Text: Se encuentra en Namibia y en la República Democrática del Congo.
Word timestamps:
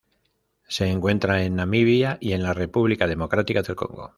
Se 0.67 0.87
encuentra 0.89 1.43
en 1.43 1.57
Namibia 1.57 2.17
y 2.19 2.31
en 2.31 2.41
la 2.41 2.55
República 2.55 3.05
Democrática 3.05 3.61
del 3.61 3.75
Congo. 3.75 4.09